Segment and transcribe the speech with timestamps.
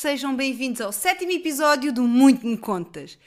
[0.00, 3.18] sejam bem-vindos ao sétimo episódio do Muito Me Contas.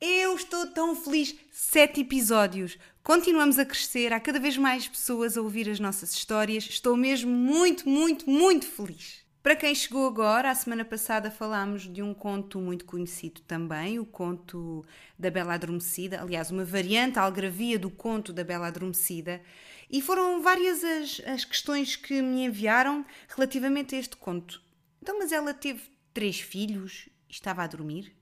[0.00, 1.34] Eu estou tão feliz!
[1.50, 2.78] Sete episódios!
[3.02, 6.62] Continuamos a crescer, há cada vez mais pessoas a ouvir as nossas histórias.
[6.62, 9.24] Estou mesmo muito, muito, muito feliz.
[9.42, 14.06] Para quem chegou agora, a semana passada falámos de um conto muito conhecido também, o
[14.06, 14.86] conto
[15.18, 19.42] da Bela Adormecida, aliás, uma variante algravia do conto da Bela Adormecida.
[19.90, 24.62] E foram várias as, as questões que me enviaram relativamente a este conto.
[25.02, 28.14] Então, mas ela teve três filhos estava a dormir?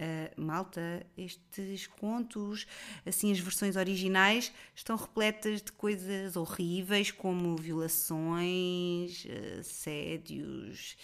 [0.00, 2.66] Uh, malta, estes contos,
[3.04, 9.26] assim, as versões originais, estão repletas de coisas horríveis como violações,
[9.58, 10.96] assédios,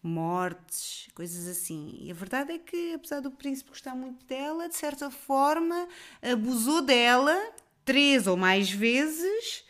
[0.00, 1.98] mortes, coisas assim.
[2.00, 5.88] E a verdade é que, apesar do príncipe gostar muito dela, de certa forma,
[6.22, 7.36] abusou dela
[7.84, 9.64] três ou mais vezes,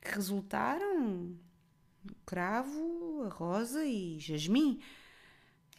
[0.00, 1.36] que resultaram
[2.24, 4.80] cravo, a rosa e jasmim.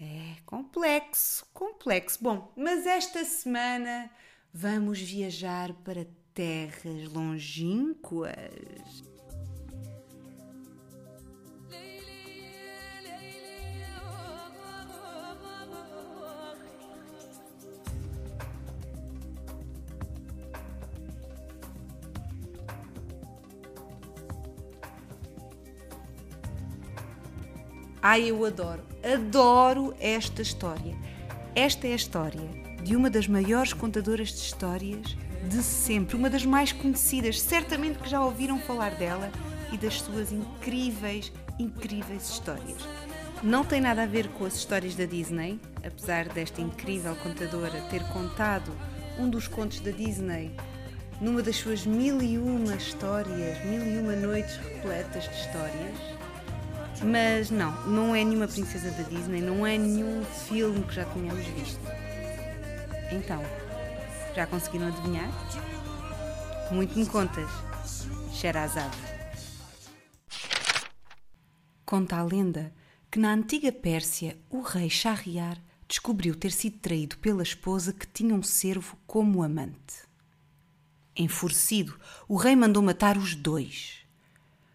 [0.03, 2.17] É complexo, complexo.
[2.23, 4.09] Bom, mas esta semana
[4.51, 8.33] vamos viajar para terras longínquas.
[28.03, 30.97] Ai, eu adoro, adoro esta história.
[31.53, 32.49] Esta é a história
[32.83, 35.15] de uma das maiores contadoras de histórias
[35.47, 39.31] de sempre, uma das mais conhecidas, certamente que já ouviram falar dela
[39.71, 42.87] e das suas incríveis, incríveis histórias.
[43.43, 48.01] Não tem nada a ver com as histórias da Disney, apesar desta incrível contadora ter
[48.07, 48.71] contado
[49.19, 50.55] um dos contos da Disney
[51.19, 56.20] numa das suas mil e uma histórias, mil e uma noites repletas de histórias.
[57.03, 61.45] Mas não, não é nenhuma princesa da Disney, não é nenhum filme que já tínhamos
[61.45, 61.81] visto.
[63.11, 63.41] Então,
[64.35, 65.29] já conseguiram adivinhar?
[66.71, 67.49] Muito me contas,
[68.31, 68.97] Sherazade.
[71.85, 72.73] Conta a lenda
[73.11, 78.33] que na antiga Pérsia o rei Shahriar descobriu ter sido traído pela esposa que tinha
[78.33, 80.07] um servo como amante.
[81.17, 84.00] Enfurecido, o rei mandou matar os dois.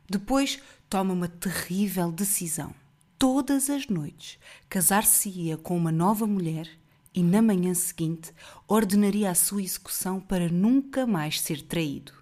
[0.08, 2.74] Depois toma uma terrível decisão.
[3.18, 6.68] Todas as noites, casar-se-ia com uma nova mulher
[7.14, 8.32] e, na manhã seguinte,
[8.68, 12.12] ordenaria a sua execução para nunca mais ser traído.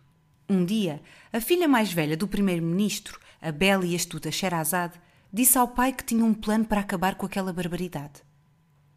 [0.49, 1.03] Um dia,
[1.33, 5.01] a filha mais velha do primeiro-ministro, a bela e astuta Sherazade,
[5.33, 8.23] disse ao pai que tinha um plano para acabar com aquela barbaridade.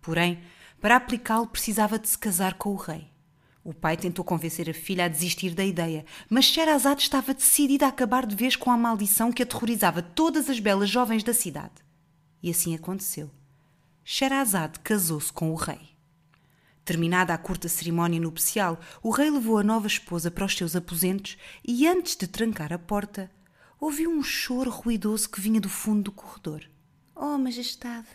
[0.02, 0.40] Porém,
[0.80, 3.10] para aplicá-lo precisava de se casar com o rei.
[3.68, 7.90] O pai tentou convencer a filha a desistir da ideia, mas Sherazade estava decidida a
[7.90, 11.74] acabar de vez com a maldição que aterrorizava todas as belas jovens da cidade.
[12.42, 13.30] E assim aconteceu.
[14.06, 15.82] Sherazade casou-se com o rei.
[16.86, 21.38] Terminada a curta cerimónia nupcial, o rei levou a nova esposa para os seus aposentos
[21.62, 23.30] e, antes de trancar a porta,
[23.82, 26.64] ouviu um choro ruidoso que vinha do fundo do corredor.
[27.14, 28.08] Oh, majestade,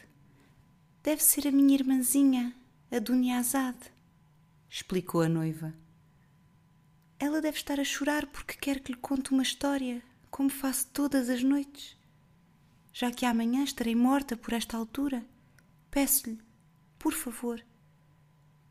[1.02, 2.54] deve ser a minha irmãzinha,
[2.90, 3.92] a Duniazade
[4.74, 5.74] explicou a noiva.
[7.18, 11.28] Ela deve estar a chorar porque quer que lhe conte uma história, como faço todas
[11.28, 11.94] as noites.
[12.90, 15.22] Já que amanhã estarei morta por esta altura,
[15.90, 16.38] peço-lhe,
[16.98, 17.62] por favor,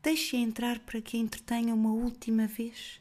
[0.02, 3.00] deixe-a entrar para que a entretenha uma última vez.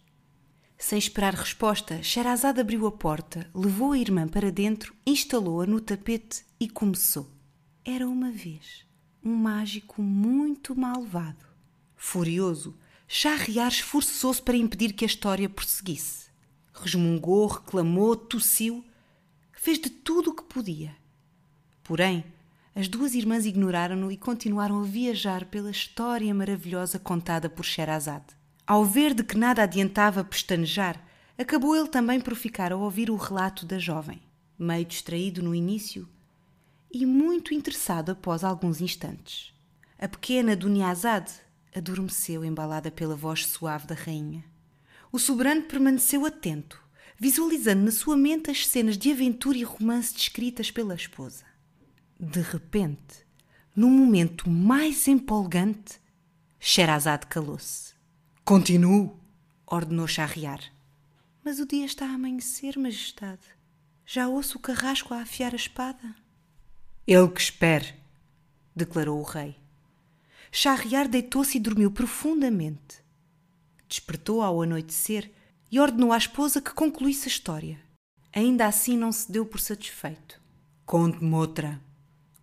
[0.78, 6.46] Sem esperar resposta, Sherazade abriu a porta, levou a irmã para dentro, instalou-a no tapete
[6.60, 7.32] e começou.
[7.84, 8.86] Era uma vez
[9.24, 11.46] um mágico muito malvado.
[11.96, 12.76] Furioso,
[13.14, 16.28] Charriar esforçou-se para impedir que a história prosseguisse.
[16.74, 18.86] Resmungou, reclamou, tossiu,
[19.52, 20.96] fez de tudo o que podia.
[21.84, 22.24] Porém,
[22.74, 28.28] as duas irmãs ignoraram-no e continuaram a viajar pela história maravilhosa contada por Sherazade.
[28.66, 30.98] Ao ver de que nada adiantava pestanejar,
[31.38, 34.22] acabou ele também por ficar a ouvir o relato da jovem,
[34.58, 36.08] meio distraído no início
[36.90, 39.54] e muito interessado após alguns instantes.
[40.00, 41.34] A pequena Duniazade
[41.74, 44.44] adormeceu embalada pela voz suave da rainha.
[45.12, 46.82] O soberano permaneceu atento,
[47.18, 51.44] visualizando na sua mente as cenas de aventura e romance descritas pela esposa.
[52.20, 53.26] De repente,
[53.76, 56.00] no momento mais empolgante,
[56.60, 57.94] Sherazade calou-se.
[58.44, 59.20] Continuo,
[59.66, 60.62] ordenou Charriar.
[61.44, 63.42] Mas o dia está a amanhecer, majestade.
[64.06, 66.16] Já ouço o carrasco a afiar a espada.
[67.08, 67.96] Ele que espere,
[68.76, 69.61] declarou o rei.
[70.54, 73.02] Charriar deitou-se e dormiu profundamente.
[73.88, 75.32] Despertou ao anoitecer
[75.72, 77.80] e ordenou à esposa que concluísse a história.
[78.34, 80.42] Ainda assim não se deu por satisfeito.
[80.86, 81.82] Conte-me outra.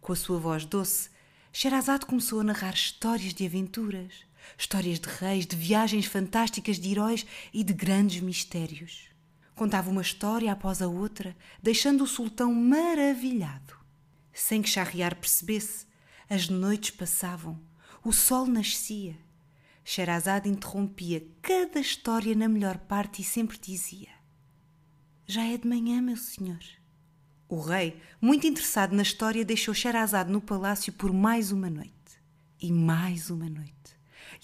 [0.01, 1.11] Com a sua voz doce,
[1.53, 4.25] Sherazade começou a narrar histórias de aventuras,
[4.57, 9.11] histórias de reis, de viagens fantásticas de heróis e de grandes mistérios.
[9.55, 13.77] Contava uma história após a outra, deixando o sultão maravilhado.
[14.33, 15.87] Sem que Shahriar percebesse,
[16.31, 17.61] as noites passavam,
[18.05, 19.17] o sol nascia.
[19.85, 24.11] Sherazade interrompia cada história na melhor parte e sempre dizia:
[25.27, 26.61] Já é de manhã, meu senhor.
[27.49, 31.93] O rei, muito interessado na história, deixou Sherazade no palácio por mais uma noite.
[32.61, 33.73] E mais uma noite.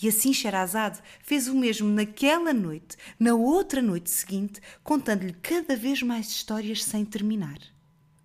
[0.01, 6.03] E assim Sherazade fez o mesmo naquela noite, na outra noite seguinte, contando-lhe cada vez
[6.03, 7.59] mais histórias sem terminar.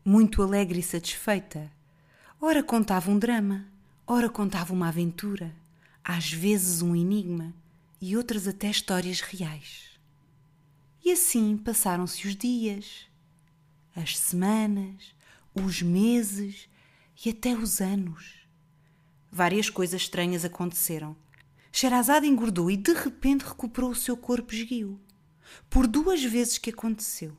[0.06, 1.70] Muito alegre e satisfeita,
[2.40, 3.68] ora contava um drama,
[4.12, 5.56] ora contava uma aventura,
[6.04, 7.54] às vezes um enigma
[8.02, 10.00] e outras até histórias reais.
[11.06, 13.08] E assim passaram-se os dias,
[13.96, 15.14] as semanas,
[15.54, 16.68] os meses
[17.24, 18.48] e até os anos.
[19.32, 21.16] Várias coisas estranhas aconteceram
[21.72, 25.00] Sherazade engordou e de repente recuperou o seu corpo esguio.
[25.70, 27.38] Por duas vezes que aconteceu.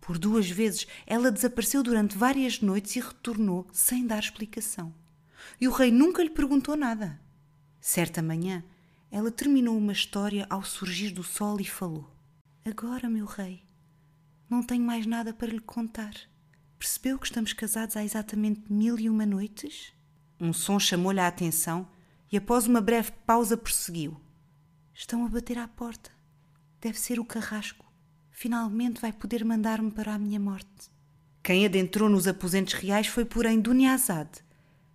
[0.00, 4.94] Por duas vezes ela desapareceu durante várias noites e retornou sem dar explicação.
[5.60, 7.20] E o rei nunca lhe perguntou nada.
[7.80, 8.64] Certa manhã,
[9.10, 12.10] ela terminou uma história ao surgir do sol e falou:
[12.64, 13.62] Agora, meu rei,
[14.48, 16.14] não tenho mais nada para lhe contar.
[16.78, 19.92] Percebeu que estamos casados há exatamente mil e uma noites?
[20.40, 21.88] Um som chamou-lhe a atenção
[22.30, 24.20] e, após uma breve pausa, prosseguiu:
[24.94, 26.10] Estão a bater à porta.
[26.80, 27.84] Deve ser o carrasco.
[28.30, 30.90] Finalmente vai poder mandar-me para a minha morte.
[31.42, 34.42] Quem adentrou nos aposentos reais foi, porém, Duniazade,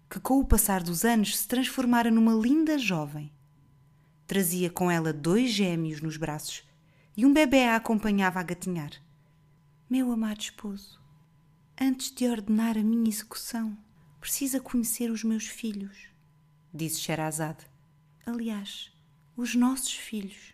[0.09, 3.31] que, com o passar dos anos, se transformara numa linda jovem.
[4.25, 6.63] Trazia com ela dois gêmeos nos braços
[7.15, 8.91] e um bebê a acompanhava a gatinhar.
[9.89, 10.99] Meu amado esposo,
[11.79, 13.77] antes de ordenar a minha execução,
[14.19, 16.17] precisa conhecer os meus filhos
[16.77, 17.65] disse Sherazade.
[18.25, 18.91] Aliás,
[19.35, 20.53] os nossos filhos.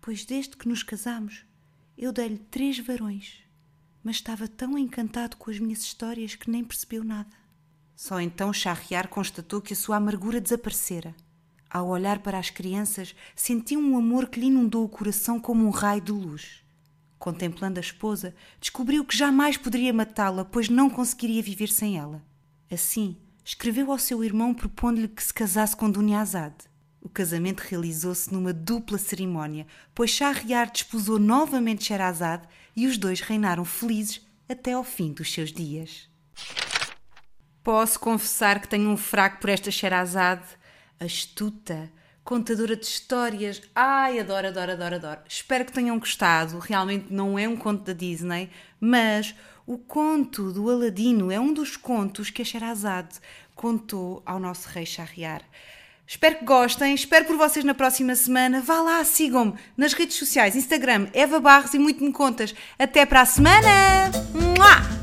[0.00, 1.44] Pois desde que nos casamos,
[1.96, 3.42] eu dei-lhe três varões,
[4.02, 7.36] mas estava tão encantado com as minhas histórias que nem percebeu nada.
[7.98, 11.16] Só então Shahriar constatou que a sua amargura desaparecera.
[11.68, 15.70] Ao olhar para as crianças, sentiu um amor que lhe inundou o coração como um
[15.70, 16.62] raio de luz.
[17.18, 22.22] Contemplando a esposa, descobriu que jamais poderia matá-la, pois não conseguiria viver sem ela.
[22.70, 26.54] Assim, escreveu ao seu irmão propondo-lhe que se casasse com Dunyazad.
[27.02, 32.46] O casamento realizou-se numa dupla cerimónia, pois Shahriar desposou novamente Sherazade
[32.76, 36.07] e os dois reinaram felizes até ao fim dos seus dias.
[37.68, 40.46] Posso confessar que tenho um fraco por esta Sherazade,
[40.98, 41.92] astuta,
[42.24, 43.60] contadora de histórias.
[43.74, 45.20] Ai, adoro, adoro, adoro, adoro.
[45.28, 46.60] Espero que tenham gostado.
[46.60, 48.48] Realmente não é um conto da Disney,
[48.80, 49.34] mas
[49.66, 53.16] o conto do Aladino é um dos contos que a Sherazade
[53.54, 55.42] contou ao nosso rei Shahriar.
[56.06, 58.62] Espero que gostem, espero por vocês na próxima semana.
[58.62, 62.54] Vá lá, sigam-me nas redes sociais, Instagram, Eva Barros e muito me contas.
[62.78, 64.10] Até para a semana!
[64.32, 64.97] Mua!